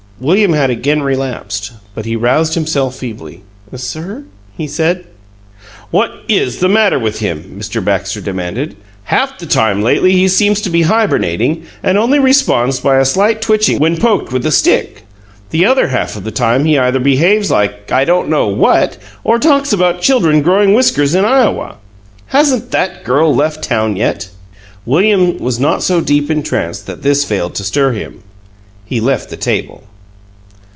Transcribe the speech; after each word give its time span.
William 0.19 0.53
had 0.53 0.69
again 0.69 1.01
relapsed, 1.01 1.71
but 1.95 2.05
he 2.05 2.15
roused 2.15 2.53
himself 2.53 2.95
feebly. 2.95 3.41
"Sir?" 3.75 4.23
he 4.55 4.67
said. 4.67 5.05
"What 5.89 6.11
IS 6.29 6.57
the 6.59 6.69
matter 6.69 6.99
with 6.99 7.17
him?" 7.17 7.55
Mr. 7.57 7.83
Baxter 7.83 8.21
demanded. 8.21 8.75
"Half 9.05 9.39
the 9.39 9.47
time 9.47 9.81
lately 9.81 10.11
he 10.11 10.27
seems 10.27 10.61
to 10.61 10.69
be 10.69 10.83
hibernating, 10.83 11.63
and 11.81 11.97
only 11.97 12.19
responds 12.19 12.79
by 12.79 12.99
a 12.99 13.03
slight 13.05 13.41
twitching 13.41 13.79
when 13.79 13.97
poked 13.97 14.31
with 14.31 14.45
a 14.45 14.51
stick. 14.51 15.05
The 15.49 15.65
other 15.65 15.87
half 15.87 16.15
of 16.15 16.23
the 16.23 16.29
time 16.29 16.65
he 16.65 16.77
either 16.77 16.99
behaves 16.99 17.49
like 17.49 17.91
I 17.91 18.05
don't 18.05 18.29
know 18.29 18.45
what 18.47 18.99
or 19.23 19.39
talks 19.39 19.73
about 19.73 20.03
children 20.03 20.43
growing 20.43 20.75
whiskers 20.75 21.15
in 21.15 21.25
Iowa! 21.25 21.77
Hasn't 22.27 22.69
that 22.69 23.03
girl 23.03 23.33
left 23.33 23.63
town 23.63 23.95
yet?" 23.95 24.29
William 24.85 25.39
was 25.39 25.59
not 25.59 25.81
so 25.81 25.99
deep 25.99 26.29
in 26.29 26.43
trance 26.43 26.77
that 26.79 27.01
this 27.01 27.25
failed 27.25 27.55
to 27.55 27.63
stir 27.63 27.93
him. 27.93 28.21
He 28.85 29.01
left 29.01 29.31
the 29.31 29.35
table. 29.37 29.85